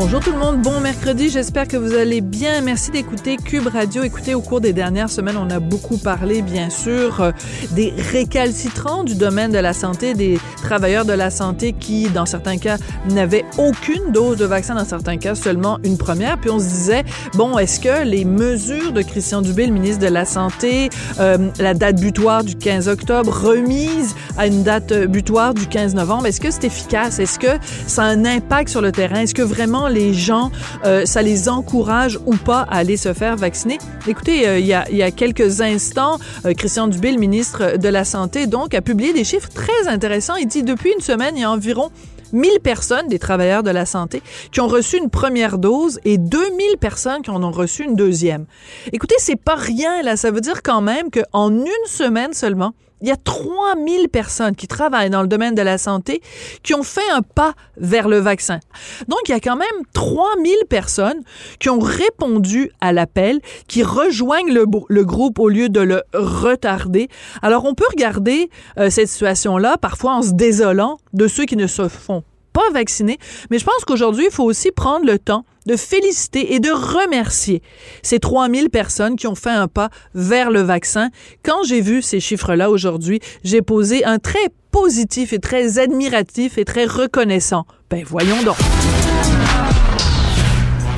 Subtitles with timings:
[0.00, 2.60] Bonjour tout le monde, bon mercredi, j'espère que vous allez bien.
[2.60, 4.04] Merci d'écouter Cube Radio.
[4.04, 7.32] Écoutez, au cours des dernières semaines, on a beaucoup parlé, bien sûr, euh,
[7.72, 12.58] des récalcitrants du domaine de la santé, des travailleurs de la santé qui, dans certains
[12.58, 12.76] cas,
[13.10, 16.38] n'avaient aucune dose de vaccin, dans certains cas, seulement une première.
[16.38, 17.04] Puis on se disait,
[17.34, 21.74] bon, est-ce que les mesures de Christian Dubé, le ministre de la Santé, euh, la
[21.74, 26.52] date butoir du 15 octobre, remise à une date butoir du 15 novembre, est-ce que
[26.52, 27.18] c'est efficace?
[27.18, 29.22] Est-ce que ça a un impact sur le terrain?
[29.22, 30.50] Est-ce que vraiment les gens,
[30.84, 33.78] euh, ça les encourage ou pas à aller se faire vacciner.
[34.06, 38.46] Écoutez, euh, il, y a, quelques instants, euh, Christian Dubé, le ministre de la Santé,
[38.46, 40.36] donc, a publié des chiffres très intéressants.
[40.36, 41.90] Il dit depuis une semaine, il y a environ
[42.32, 44.22] 1000 personnes, des travailleurs de la santé,
[44.52, 48.46] qui ont reçu une première dose et 2000 personnes qui en ont reçu une deuxième.
[48.92, 50.16] Écoutez, c'est pas rien, là.
[50.16, 54.66] Ça veut dire quand même qu'en une semaine seulement, il y a 3000 personnes qui
[54.66, 56.20] travaillent dans le domaine de la santé
[56.62, 58.60] qui ont fait un pas vers le vaccin.
[59.08, 61.22] Donc, il y a quand même 3000 personnes
[61.58, 67.08] qui ont répondu à l'appel, qui rejoignent le, groupe au lieu de le retarder.
[67.42, 71.66] Alors, on peut regarder euh, cette situation-là parfois en se désolant de ceux qui ne
[71.66, 72.24] se font
[72.58, 73.18] pas vacciner.
[73.50, 77.62] Mais je pense qu'aujourd'hui, il faut aussi prendre le temps de féliciter et de remercier
[78.02, 81.10] ces 3000 personnes qui ont fait un pas vers le vaccin.
[81.44, 86.64] Quand j'ai vu ces chiffres-là aujourd'hui, j'ai posé un très positif et très admiratif et
[86.64, 87.64] très reconnaissant.
[87.90, 88.56] Ben voyons donc.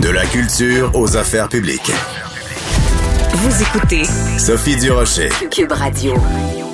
[0.01, 1.93] De la culture aux affaires publiques.
[3.35, 4.05] Vous écoutez
[4.39, 5.29] Sophie Durocher.
[5.51, 6.15] Cube Radio.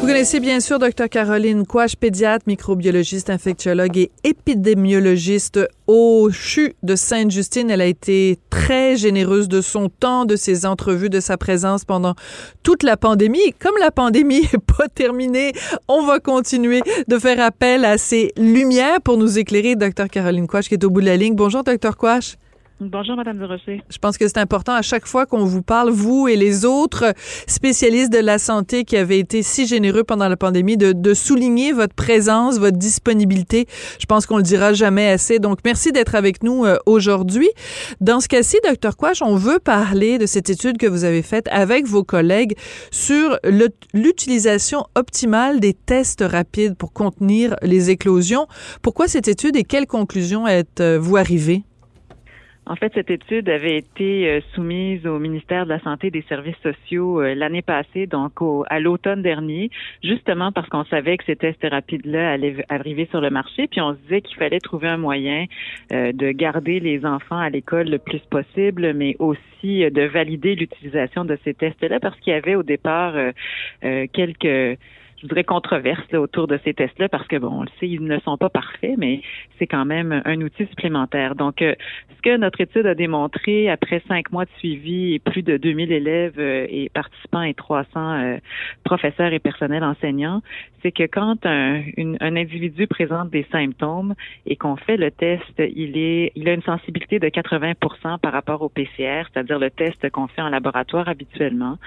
[0.00, 6.94] Vous connaissez bien sûr Dr Caroline Quash, pédiatre, microbiologiste, infectiologue et épidémiologiste au CHU de
[6.94, 7.70] Sainte-Justine.
[7.70, 12.14] Elle a été très généreuse de son temps, de ses entrevues, de sa présence pendant
[12.62, 13.52] toute la pandémie.
[13.58, 15.52] Comme la pandémie n'est pas terminée,
[15.88, 19.76] on va continuer de faire appel à ses lumières pour nous éclairer.
[19.76, 21.34] Dr Caroline Quash qui est au bout de la ligne.
[21.34, 22.36] Bonjour Dr Quash.
[22.78, 23.82] Bonjour, Madame Durocher.
[23.88, 27.14] Je pense que c'est important à chaque fois qu'on vous parle, vous et les autres
[27.46, 31.72] spécialistes de la santé qui avaient été si généreux pendant la pandémie, de, de souligner
[31.72, 33.64] votre présence, votre disponibilité.
[33.98, 35.38] Je pense qu'on le dira jamais assez.
[35.38, 37.48] Donc, merci d'être avec nous euh, aujourd'hui.
[38.02, 38.94] Dans ce cas-ci, Dr.
[38.94, 42.58] Quash, on veut parler de cette étude que vous avez faite avec vos collègues
[42.90, 43.38] sur
[43.94, 48.46] l'utilisation optimale des tests rapides pour contenir les éclosions.
[48.82, 51.64] Pourquoi cette étude et quelles conclusions êtes-vous arrivées?
[52.68, 56.24] En fait, cette étude avait été euh, soumise au ministère de la Santé et des
[56.28, 59.70] Services sociaux euh, l'année passée, donc au, à l'automne dernier,
[60.02, 63.92] justement parce qu'on savait que ces tests rapides-là allaient arriver sur le marché, puis on
[63.94, 65.44] se disait qu'il fallait trouver un moyen
[65.92, 71.24] euh, de garder les enfants à l'école le plus possible, mais aussi de valider l'utilisation
[71.24, 73.14] de ces tests-là, parce qu'il y avait au départ
[74.12, 74.78] quelques
[75.16, 78.18] je voudrais, controverse autour de ces tests-là parce que, bon, on le sait, ils ne
[78.20, 79.22] sont pas parfaits, mais
[79.58, 81.34] c'est quand même un outil supplémentaire.
[81.34, 81.74] Donc, euh,
[82.16, 85.92] ce que notre étude a démontré après cinq mois de suivi et plus de 2000
[85.92, 88.36] élèves euh, et participants et 300 euh,
[88.84, 90.42] professeurs et personnels enseignants,
[90.82, 94.14] c'est que quand un, une, un individu présente des symptômes
[94.46, 98.62] et qu'on fait le test, il est, il a une sensibilité de 80% par rapport
[98.62, 101.78] au PCR, c'est-à-dire le test qu'on fait en laboratoire habituellement.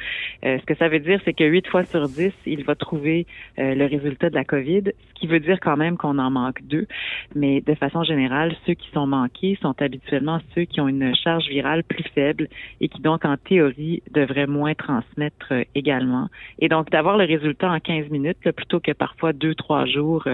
[0.44, 3.76] ce que ça veut dire, c'est que 8 fois sur 10, il va trouver utiliser
[3.76, 6.88] le résultat de la COVID, ce qui veut dire quand même qu'on en manque deux.
[7.36, 11.48] Mais de façon générale, ceux qui sont manqués sont habituellement ceux qui ont une charge
[11.48, 12.48] virale plus faible
[12.82, 16.30] et qui donc en théorie devraient moins transmettre également.
[16.60, 20.28] Et donc d'avoir le résultat en 15 minutes plutôt que parfois deux, trois jours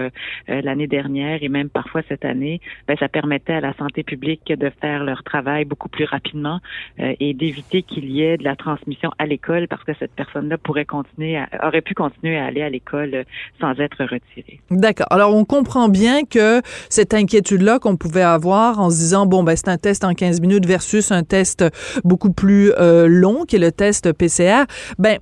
[0.48, 4.70] l'année dernière et même parfois cette année, ben, ça permettait à la santé publique de
[4.80, 6.60] faire leur travail beaucoup plus rapidement
[7.00, 10.58] euh, et d'éviter qu'il y ait de la transmission à l'école parce que cette personne-là
[10.58, 13.24] pourrait continuer, aurait pu continuer à aller à l'école euh,
[13.60, 14.60] sans être retirée.
[14.70, 15.06] D'accord.
[15.10, 19.56] Alors on comprend bien que cette inquiétude-là qu'on pouvait avoir en se disant bon ben
[19.56, 21.64] c'est un test en 15 minutes versus un test
[22.04, 24.64] beaucoup plus euh, long qui est le test PCR,
[24.98, 25.18] ben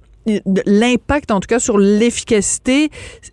[0.67, 2.91] l'impact, en tout cas, sur l'efficacité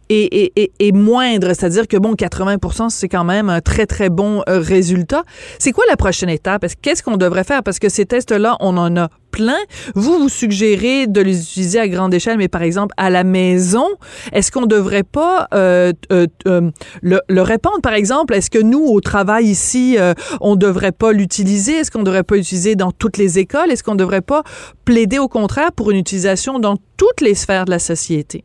[0.10, 1.48] est, est, moindre.
[1.48, 5.24] C'est-à-dire que, bon, 80 c'est quand même un très, très bon euh, résultat.
[5.60, 6.66] C'est quoi la prochaine étape?
[6.82, 7.64] Qu'est-ce qu'on devrait faire?
[7.64, 9.58] Parce que ces tests-là, on en a plein.
[9.96, 13.88] Vous, vous suggérez de les utiliser à grande échelle, mais par exemple à la maison.
[14.32, 18.34] Est-ce qu'on devrait pas euh, euh, euh, le, répandre, par exemple?
[18.34, 19.98] Est-ce que nous, au travail ici,
[20.40, 21.74] on devrait pas l'utiliser?
[21.74, 23.72] Est-ce qu'on devrait pas l'utiliser dans toutes les écoles?
[23.72, 24.44] Est-ce qu'on devrait pas
[24.86, 28.44] plaider au contraire pour une utilisation dans toutes les sphères de la société?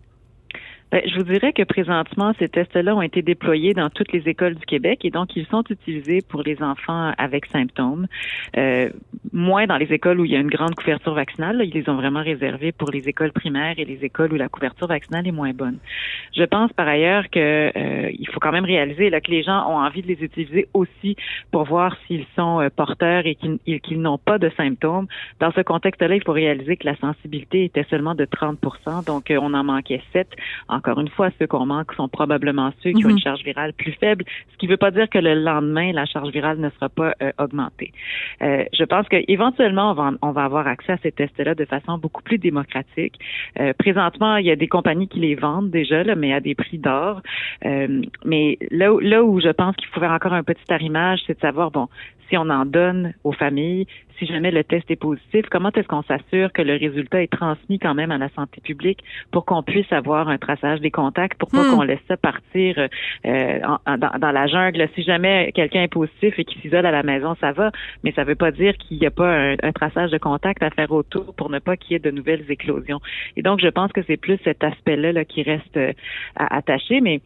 [0.93, 4.55] Ben, je vous dirais que présentement, ces tests-là ont été déployés dans toutes les écoles
[4.55, 8.06] du Québec et donc ils sont utilisés pour les enfants avec symptômes.
[9.32, 11.62] Moins dans les écoles où il y a une grande couverture vaccinale.
[11.64, 14.87] ils les ont vraiment réservés pour les écoles primaires et les écoles où la couverture
[14.87, 15.78] vaccinale est moins bonne.
[16.37, 19.69] Je pense par ailleurs que euh, il faut quand même réaliser là, que les gens
[19.70, 21.17] ont envie de les utiliser aussi
[21.50, 25.06] pour voir s'ils sont euh, porteurs et qu'ils n'ont pas de symptômes.
[25.40, 29.38] Dans ce contexte-là, il faut réaliser que la sensibilité était seulement de 30% donc euh,
[29.40, 30.29] on en manquait 7
[30.69, 33.20] encore une fois, ceux qu'on manque sont probablement ceux qui ont une mhm.
[33.20, 36.31] charge virale plus faible, ce qui ne veut pas dire que le lendemain, la charge
[36.31, 37.93] virale ne sera pas euh, augmentée.
[38.43, 41.99] Euh, je pense qu'éventuellement, on va, on va avoir accès à ces tests-là de façon
[41.99, 43.19] beaucoup plus démocratique.
[43.61, 46.79] Euh, présentement, il y a des compagnies qui les vendent déjà, mais à des prix
[46.79, 47.23] d'or.
[47.63, 51.41] mais là, là où je pense qu'il faut faire encore un petit arrimage, c'est de
[51.41, 51.89] savoir, bon,
[52.29, 53.87] si on en donne aux familles,
[54.19, 57.79] si jamais le test est positif, comment est-ce qu'on s'assure que le résultat est transmis
[57.79, 61.51] quand même à la santé publique pour qu'on puisse avoir un traçage des contacts, pour
[61.51, 61.71] pas hmm.
[61.71, 62.89] qu'on laisse ça partir
[63.27, 64.89] euh, dans, la jungle?
[64.95, 67.71] Si jamais quelqu'un est positif et qu'il s'isole à la maison, ça va,
[68.05, 70.91] mais ça veut pas dire qu'il n'y a pas un, traçage de contact à faire
[70.93, 73.01] autour pour ne pas qu'il y ait de nouvelles éclosions.
[73.37, 75.93] Et donc, je pense que c'est plus cet aspect-là là, qui reste euh,
[76.37, 77.21] attaché, mais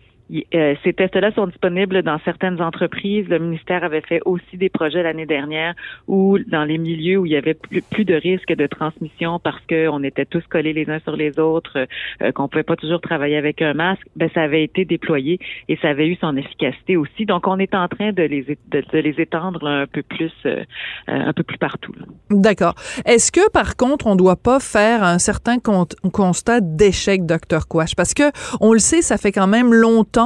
[0.55, 3.29] euh, ces tests-là sont disponibles dans certaines entreprises.
[3.29, 5.75] Le ministère avait fait aussi des projets l'année dernière
[6.07, 10.03] où, dans les milieux où il y avait plus, de risques de transmission parce qu'on
[10.03, 11.87] était tous collés les uns sur les autres,
[12.23, 15.39] euh, qu'on pouvait pas toujours travailler avec un masque, ben ça avait été déployé
[15.69, 17.27] et ça avait eu son efficacité aussi.
[17.27, 20.65] Donc, on est en train de les de, les étendre un peu plus euh,
[21.09, 21.93] un peu plus partout.
[22.31, 22.75] D'accord.
[23.05, 28.15] Est-ce que par contre, on doit pas faire un certain constat d'échec, docteur Quash, parce
[28.15, 28.31] que
[28.61, 30.20] on le sait, ça fait quand même longtemps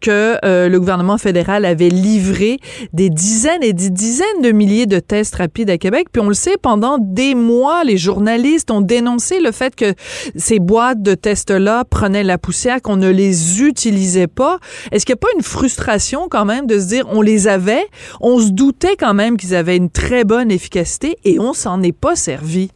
[0.00, 2.58] que euh, le gouvernement fédéral avait livré
[2.92, 6.08] des dizaines et des dizaines de milliers de tests rapides à Québec.
[6.12, 9.94] Puis on le sait, pendant des mois, les journalistes ont dénoncé le fait que
[10.36, 14.58] ces boîtes de tests-là prenaient la poussière, qu'on ne les utilisait pas.
[14.90, 17.84] Est-ce qu'il n'y a pas une frustration quand même de se dire on les avait,
[18.20, 21.92] on se doutait quand même qu'ils avaient une très bonne efficacité et on s'en est
[21.92, 22.70] pas servi?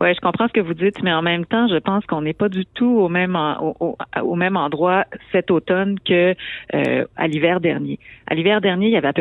[0.00, 2.32] Oui, je comprends ce que vous dites, mais en même temps, je pense qu'on n'est
[2.32, 6.36] pas du tout au même au, au, même endroit cet automne que
[6.74, 7.98] euh, à l'hiver dernier.
[8.28, 9.12] À l'hiver dernier, il y avait à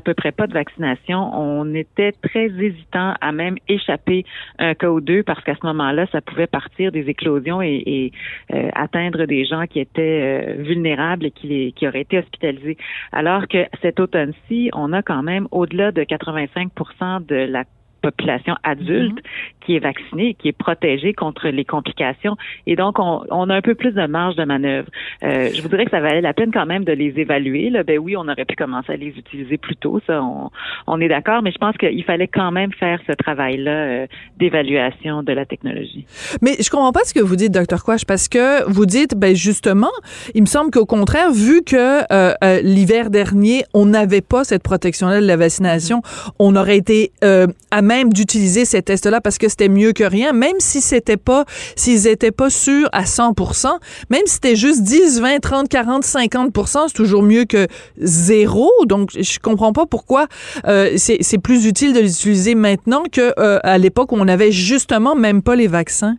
[0.00, 1.30] peu, près, pas de vaccination.
[1.34, 4.26] On était très hésitant à même échapper
[4.58, 8.12] un cas ou deux parce qu'à ce moment-là, ça pouvait partir des éclosions et, et
[8.52, 12.76] euh, atteindre des gens qui étaient euh, vulnérables et qui, qui auraient été hospitalisés.
[13.10, 17.64] Alors que cet automne-ci, on a quand même au-delà de 85% de la
[18.06, 19.22] population adulte mhm.
[19.60, 22.36] qui est vaccinée, qui est protégée contre les complications.
[22.66, 24.88] Et donc, on, on a un peu plus de marge de manœuvre.
[25.22, 27.70] Euh, je vous dirais que ça valait la peine quand même de les évaluer.
[27.70, 27.82] Là.
[27.82, 30.50] Ben oui, on aurait pu commencer à les utiliser plus tôt, ça, on,
[30.86, 34.06] on est d'accord, mais je pense qu'il fallait quand même faire ce travail-là euh,
[34.38, 36.06] d'évaluation de la technologie.
[36.42, 39.34] Mais je comprends pas ce que vous dites, docteur Quash, parce que vous dites, ben
[39.34, 39.94] justement,
[40.34, 44.62] il me semble qu'au contraire, vu que euh, euh l'hiver dernier, on n'avait pas cette
[44.62, 46.02] protection-là de la vaccination,
[46.38, 50.32] on aurait été euh, à même d'utiliser ces tests-là parce que c'était mieux que rien,
[50.32, 51.44] même si c'était pas,
[51.76, 53.68] s'ils étaient pas sûrs à 100%,
[54.10, 57.66] même si c'était juste 10, 20, 30, 40, 50%, c'est toujours mieux que
[57.98, 58.70] zéro.
[58.86, 60.26] Donc, je comprends pas pourquoi
[60.66, 64.52] euh, c'est plus utile de les utiliser maintenant que euh, à l'époque où on avait
[64.52, 66.16] justement même pas les vaccins.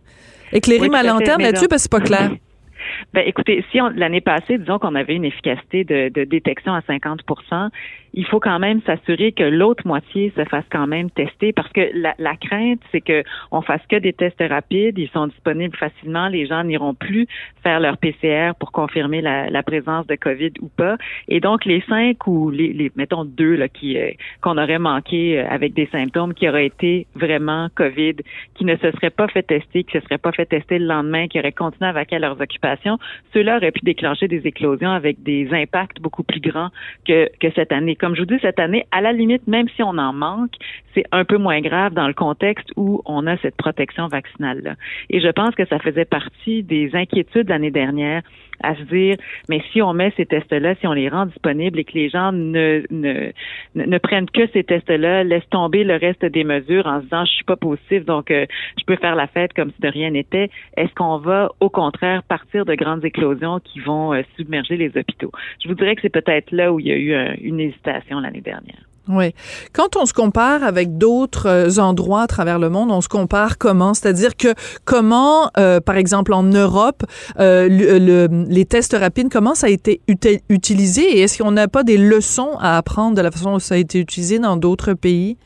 [0.52, 2.30] Éclairez ma lanterne là-dessus parce que c'est pas clair.
[3.12, 7.22] Ben, écoutez, si l'année passée, disons qu'on avait une efficacité de, de détection à 50
[8.14, 11.90] il faut quand même s'assurer que l'autre moitié se fasse quand même tester parce que
[11.94, 16.28] la, la crainte, c'est que on fasse que des tests rapides, ils sont disponibles facilement,
[16.28, 17.26] les gens n'iront plus
[17.62, 20.96] faire leur PCR pour confirmer la, la, présence de COVID ou pas.
[21.28, 24.10] Et donc les cinq ou les, les mettons deux là qui euh,
[24.40, 28.16] qu'on aurait manqué euh, avec des symptômes qui auraient été vraiment COVID,
[28.54, 31.28] qui ne se seraient pas fait tester, qui se seraient pas fait tester le lendemain,
[31.28, 32.98] qui auraient continué à vaquer à leurs occupations,
[33.32, 36.70] ceux-là auraient pu déclencher des éclosions avec des impacts beaucoup plus grands
[37.06, 39.82] que, que cette année comme je vous dis, cette année, à la limite, même si
[39.82, 40.52] on en manque,
[40.94, 44.74] c'est un peu moins grave dans le contexte où on a cette protection vaccinale-là.
[45.10, 48.22] Et je pense que ça faisait partie des inquiétudes l'année dernière
[48.62, 49.16] à se dire,
[49.48, 52.32] mais si on met ces tests-là, si on les rend disponibles et que les gens
[52.32, 53.32] ne, ne,
[53.74, 57.32] ne prennent que ces tests-là, laissent tomber le reste des mesures en se disant, je
[57.32, 58.46] suis pas positif, donc euh,
[58.78, 62.22] je peux faire la fête comme si de rien n'était, est-ce qu'on va au contraire
[62.22, 65.32] partir de grandes éclosions qui vont euh, submerger les hôpitaux?
[65.62, 68.20] Je vous dirais que c'est peut-être là où il y a eu euh, une hésitation
[68.20, 68.87] l'année dernière.
[69.08, 69.32] Oui.
[69.72, 73.56] Quand on se compare avec d'autres euh, endroits à travers le monde, on se compare
[73.56, 73.94] comment?
[73.94, 74.48] C'est-à-dire que
[74.84, 77.04] comment, euh, par exemple en Europe,
[77.40, 80.02] euh, les tests rapides, comment ça a été
[80.48, 81.18] utilisé?
[81.18, 83.78] Et est-ce qu'on n'a pas des leçons à apprendre de la façon dont ça a
[83.78, 85.38] été utilisé dans d'autres pays?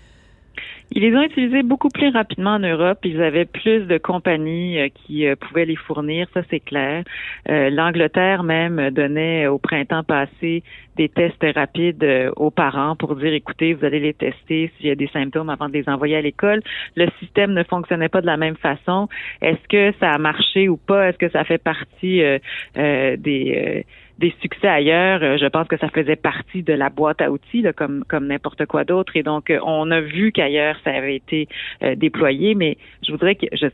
[0.94, 2.98] Ils les ont utilisés beaucoup plus rapidement en Europe.
[3.04, 7.04] Ils avaient plus de compagnies euh, qui euh, pouvaient les fournir, ça c'est clair.
[7.48, 10.62] Euh, L'Angleterre même donnait au printemps passé
[10.96, 12.06] des tests rapides
[12.36, 15.68] aux parents pour dire écoutez, vous allez les tester s'il y a des symptômes avant
[15.68, 16.60] de les envoyer à l'école.
[16.96, 19.08] Le système ne fonctionnait pas de la même façon.
[19.40, 21.08] Est-ce que ça a marché ou pas?
[21.08, 22.22] Est-ce que ça fait partie
[22.74, 23.86] des
[24.18, 27.64] des succès ailleurs, euh, je pense que ça faisait partie de la boîte à outils,
[27.76, 29.16] comme, comme n'importe quoi d'autre.
[29.16, 31.48] Et donc, euh, on a vu qu'ailleurs, ça avait été
[31.82, 32.76] euh, déployé, mais
[33.06, 33.66] je voudrais que je,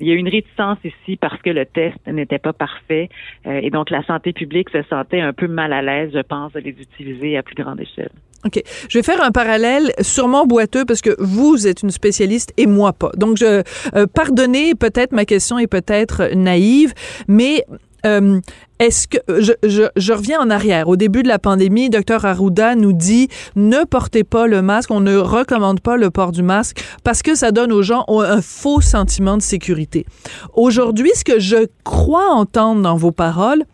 [0.00, 3.10] il y a une réticence ici parce que le test n'était pas parfait
[3.44, 6.60] et donc la santé publique se sentait un peu mal à l'aise, je pense, de
[6.60, 8.08] les utiliser à plus grande échelle.
[8.46, 8.62] OK.
[8.88, 12.94] Je vais faire un parallèle sûrement boiteux parce que vous êtes une spécialiste et moi
[12.94, 13.10] pas.
[13.18, 13.62] Donc, je,
[14.06, 16.94] pardonnez peut-être ma question est peut-être naïve,
[17.28, 17.66] mais
[18.04, 18.40] euh,
[18.78, 22.74] est-ce que je, je, je, reviens en arrière au début de la pandémie, docteur Arruda
[22.74, 26.82] nous dit ne portez pas le masque, on ne recommande pas le port du masque
[27.04, 30.06] parce que ça donne aux gens un faux sentiment de sécurité.
[30.54, 33.64] Aujourd'hui, ce que je crois entendre dans vos paroles,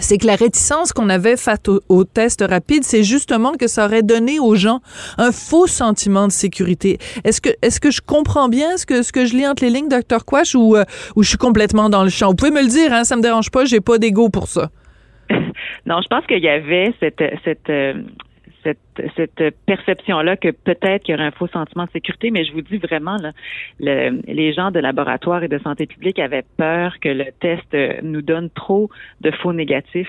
[0.00, 4.02] c'est que la réticence qu'on avait face au, test rapide, c'est justement que ça aurait
[4.02, 4.80] donné aux gens
[5.18, 6.98] un faux sentiment de sécurité.
[7.24, 9.70] Est-ce que est-ce que je comprends bien ce que ce que je lis entre les
[9.70, 10.84] lignes, docteur Quash, ou euh,
[11.16, 12.28] ou je suis complètement dans le champ?
[12.28, 14.70] Vous pouvez me le dire, hein, ça me dérange pas, j'ai pas d'ego pour ça.
[15.86, 17.94] non, je pense qu'il y avait cette cette euh,
[18.62, 18.78] cette,
[19.66, 22.78] perception-là que peut-être qu'il y aurait un faux sentiment de sécurité, mais je vous dis
[22.78, 27.62] vraiment, là, les gens de laboratoire et de santé publique avaient peur que le test
[27.74, 30.08] euh, nous donne trop de faux négatifs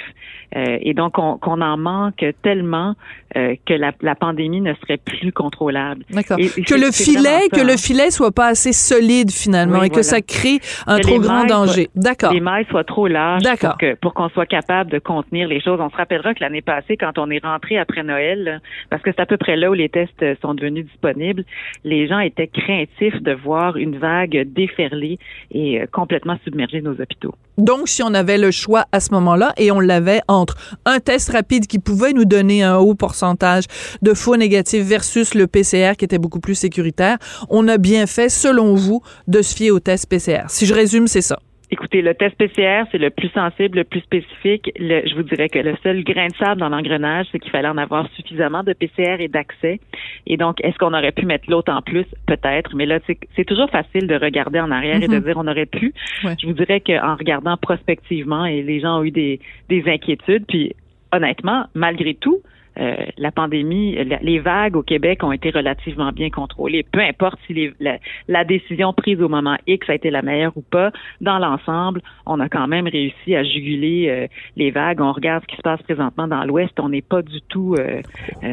[0.56, 2.96] euh, et donc qu'on en manque tellement
[3.36, 6.03] euh, que la, pandémie ne serait plus contrôlable.
[6.10, 6.38] D'accord.
[6.38, 10.60] Que le filet, que le filet soit pas assez solide finalement et que ça crée
[10.88, 11.89] un trop grand danger.
[11.96, 12.34] D'accord.
[12.34, 15.79] Les mailles soient trop larges pour pour qu'on soit capable de contenir les choses.
[15.82, 19.22] On se rappellera que l'année passée, quand on est rentré après Noël, parce que c'est
[19.22, 21.43] à peu près là où les tests sont devenus disponibles.
[21.84, 25.19] Les gens étaient craintifs de voir une vague déferler
[25.51, 27.34] et euh, complètement submerger nos hôpitaux.
[27.57, 30.55] Donc, si on avait le choix à ce moment-là, et on l'avait entre
[30.86, 33.63] un test rapide qui pouvait nous donner un haut pourcentage
[34.01, 37.17] de faux négatifs versus le PCR qui était beaucoup plus sécuritaire,
[37.50, 40.46] on a bien fait, selon vous, de se fier au test PCR.
[40.50, 41.39] Si je résume, c'est ça.
[41.69, 44.71] Écoutez, le test PCR, c'est le plus sensible, le plus spécifique.
[44.77, 47.77] je vous dirais que le seul grain de sable dans l'engrenage, c'est qu'il fallait en
[47.77, 49.81] avoir suffisamment de PCR et d'accès.
[50.27, 52.05] Et donc, est-ce qu'on aurait pu mettre l'autre en plus?
[52.25, 52.74] Peut-être.
[52.74, 53.00] Mais là,
[53.36, 55.24] c'est toujours facile de regarder en arrière et de mm-hmm.
[55.25, 55.93] dire on aurait pu.
[56.24, 60.74] Je vous dirais qu'en regardant prospectivement, et les gens ont eu des, des inquiétudes, puis
[61.12, 62.41] honnêtement, malgré tout,
[62.79, 66.86] euh, la pandémie, les vagues au Québec ont été relativement bien contrôlées.
[66.91, 70.91] Peu importe si la, décision prise au moment X a été la meilleure ou pas,
[71.19, 75.01] dans l'ensemble, on a quand même réussi à juguler euh, les vagues.
[75.01, 78.01] On regarde ce qui se passe présentement dans l'Ouest, on n'est pas du tout euh,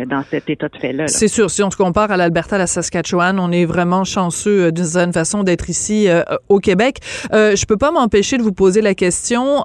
[0.06, 1.08] dans cet état de fait-là.
[1.08, 4.72] C'est sûr, si on se compare à l'Alberta, à la Saskatchewan, on est vraiment chanceux
[4.72, 6.08] d'une certaine façon d'être ici
[6.48, 6.98] au Québec.
[7.32, 9.62] je peux pas m'empêcher de vous poser la question.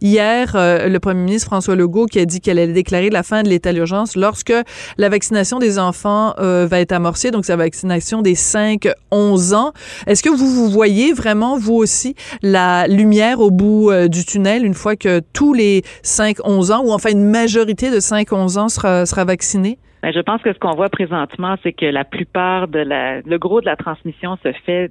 [0.00, 3.48] hier, le premier ministre François Legault qui a dit qu'elle allait déclarer la fin de
[3.48, 4.52] l'état d'urgence lorsque
[4.98, 9.72] la vaccination des enfants euh, va être amorcée, donc sa vaccination des 5-11 ans.
[10.06, 14.64] Est-ce que vous vous voyez vraiment, vous aussi, la lumière au bout euh, du tunnel
[14.64, 19.06] une fois que tous les 5-11 ans, ou enfin une majorité de 5-11 ans sera,
[19.06, 19.78] sera vaccinée?
[20.04, 23.38] Ben, je pense que ce qu'on voit présentement, c'est que la plupart de la, le
[23.38, 24.90] gros de la transmission se fait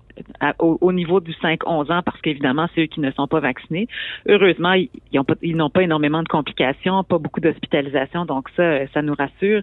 [0.58, 3.88] au, niveau du 5-11 ans parce qu'évidemment, ceux qui ne sont pas vaccinés,
[4.28, 8.88] heureusement, ils n'ont pas, ils n'ont pas énormément de complications, pas beaucoup d'hospitalisation, donc ça,
[8.88, 9.62] ça nous rassure.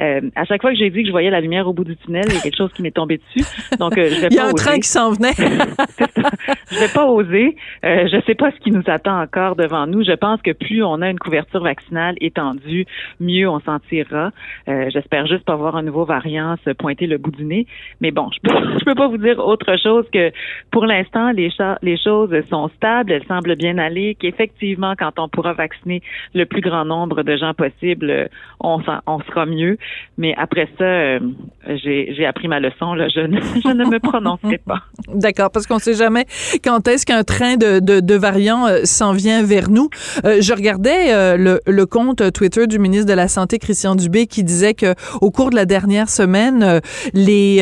[0.00, 1.96] Euh, à chaque fois que j'ai dit que je voyais la lumière au bout du
[1.98, 3.46] tunnel, il y a quelque chose qui m'est tombé dessus.
[3.78, 5.34] Donc, euh, je vais il y a un train qui s'en venait.
[6.72, 7.56] je vais pas oser.
[7.84, 10.02] Euh, je sais pas ce qui nous attend encore devant nous.
[10.02, 12.84] Je pense que plus on a une couverture vaccinale étendue,
[13.20, 14.32] mieux on s'en tirera.
[14.68, 17.66] Euh, j'espère juste pas voir un nouveau variant se pointer le bout du nez.
[18.00, 20.30] Mais bon, je peux, peux pas vous dire autre chose que
[20.70, 26.02] pour l'instant, les, choses sont stables, elles semblent bien aller, qu'effectivement, quand on pourra vacciner
[26.34, 28.28] le plus grand nombre de gens possible,
[28.60, 29.78] on, sera mieux.
[30.16, 31.18] Mais après ça, euh,
[31.66, 32.94] j'ai appris ma leçon.
[32.94, 33.08] Là.
[33.08, 34.82] Je, ne, ne me prononcerai pas.
[35.14, 36.24] D'accord, parce qu'on sait jamais
[36.64, 39.88] quand est-ce qu'un train de, variants euh, s'en vient vers nous.
[40.24, 44.42] Euh, je regardais le, le, compte Twitter du ministre de la Santé, Christian Dubé, qui
[44.42, 46.80] disait que au cours de la dernière semaine,
[47.12, 47.58] les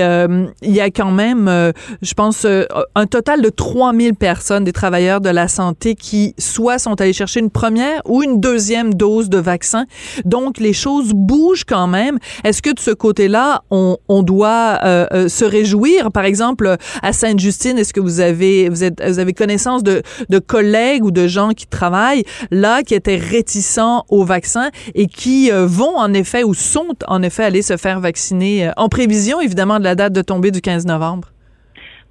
[0.63, 2.47] il y a quand même, je pense,
[2.95, 7.41] un total de 3000 personnes, des travailleurs de la santé, qui soit sont allés chercher
[7.41, 9.87] une première ou une deuxième dose de vaccin.
[10.25, 12.19] Donc, les choses bougent quand même.
[12.45, 14.81] Est-ce que de ce côté-là, on, on doit
[15.29, 16.13] se réjouir?
[16.13, 20.39] Par exemple, à Sainte-Justine, est-ce que vous avez, vous, êtes, vous avez connaissance de, de
[20.39, 25.67] collègues ou de gens qui travaillent là, qui étaient réticents au vaccin et qui euh,
[25.67, 29.79] vont en effet ou sont en effet allés se faire vacciner euh, en prévision évidemment
[29.79, 31.29] de la date de tombée du 15 novembre?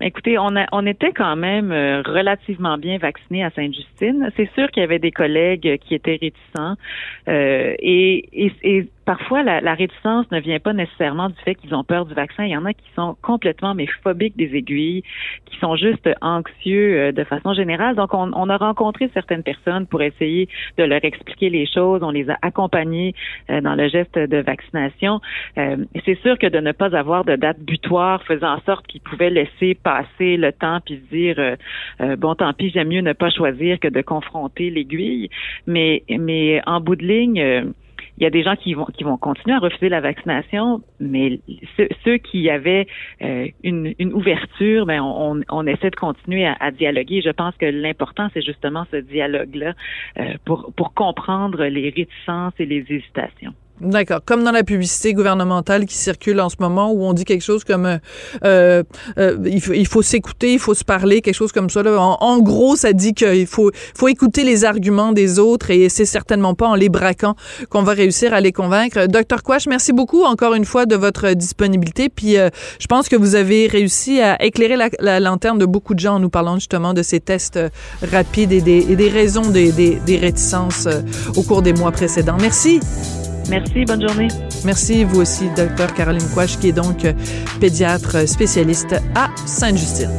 [0.01, 4.29] Écoutez, on, était quand même euh, relativement bien vaccinés à Sainte-Justine.
[4.35, 6.75] C'est sûr qu'il y avait des collègues qui étaient réticents
[7.27, 11.83] et, et, et, parfois, la, la, réticence ne vient pas nécessairement du fait qu'ils ont
[11.83, 12.43] peur du vaccin.
[12.43, 15.03] Il y en a qui sont complètement mais phobiques des aiguilles,
[15.45, 17.95] qui sont juste anxieux euh, de façon générale.
[17.95, 22.01] Donc, on, on, a rencontré certaines personnes pour essayer de leur expliquer les choses.
[22.03, 23.13] On les a accompagnés
[23.49, 25.21] euh, dans le geste de vaccination.
[25.57, 29.01] Euh, c'est sûr que de ne pas avoir de date butoir faisait en sorte qu'ils
[29.01, 31.57] pouvaient laisser passer le temps puis se dire
[32.17, 35.29] bon, tant pis, j'aime mieux ne pas choisir que de confronter l'aiguille.
[35.67, 37.73] Mais, mais en bout de ligne
[38.17, 41.39] il y a des gens qui vont qui vont continuer à refuser la vaccination, mais
[42.03, 42.87] ceux, qui avaient
[43.21, 47.21] euh, une, une, ouverture, ben on, essaie de continuer à, dialoguer.
[47.21, 49.73] Je pense que l'important c'est justement ce dialogue-là
[50.19, 53.53] euh, pour pour comprendre les réticences et les hésitations.
[53.81, 54.21] D'accord.
[54.25, 57.65] Comme dans la publicité gouvernementale qui circule en ce moment où on dit quelque chose
[57.65, 57.97] comme euh,
[58.45, 58.83] euh,
[59.17, 61.83] euh il faut, il faut s'écouter, il faut se parler, quelque chose comme ça.
[61.83, 61.99] Là.
[61.99, 66.53] En, gros, ça dit qu'il faut, faut écouter les arguments des autres et c'est certainement
[66.53, 67.35] pas en les braquant
[67.69, 69.07] qu'on va réussir à les convaincre.
[69.07, 72.07] Docteur Quash, merci beaucoup encore une fois de votre disponibilité.
[72.07, 75.95] Puis euh, je pense que vous avez réussi à éclairer la, la, lanterne de beaucoup
[75.95, 77.59] de gens en nous parlant justement de ces tests
[78.01, 80.87] rapides et des, et des raisons des, des, des réticences
[81.35, 82.37] au cours des mois précédents.
[82.39, 82.79] Merci.
[83.49, 84.27] Merci, bonne journée.
[84.63, 87.05] Merci, vous aussi, docteur Caroline Quash, qui est donc
[87.59, 90.09] pédiatre spécialiste à Sainte-Justine.